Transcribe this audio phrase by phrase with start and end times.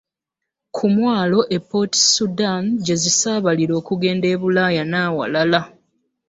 [0.75, 5.61] Ku mwalo e Port Sudan gye zisaabalira okugenda e Bulaaya n'awalala.